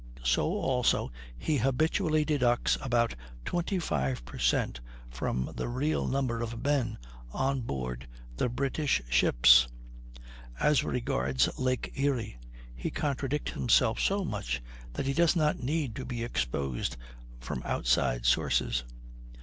[0.23, 3.13] So also he habitually deducts about
[3.45, 4.79] 25 percent,
[5.11, 6.97] from the real number of men
[7.31, 9.67] on board the British ships;
[10.59, 12.39] as regards Lake Erie
[12.75, 16.97] he contradicts himself so much that he does not need to be exposed
[17.39, 18.83] from outside sources.